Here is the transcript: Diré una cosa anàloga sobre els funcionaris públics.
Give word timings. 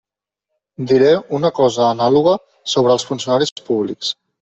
Diré 0.93 1.11
una 1.41 1.53
cosa 1.61 1.85
anàloga 1.91 2.37
sobre 2.77 2.97
els 2.99 3.11
funcionaris 3.13 3.59
públics. 3.73 4.17